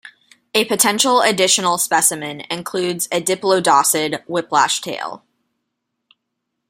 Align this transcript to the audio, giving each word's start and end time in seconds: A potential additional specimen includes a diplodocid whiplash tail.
A 0.55 0.65
potential 0.65 1.21
additional 1.21 1.77
specimen 1.77 2.41
includes 2.49 3.05
a 3.11 3.21
diplodocid 3.21 4.23
whiplash 4.25 4.81
tail. 4.81 5.23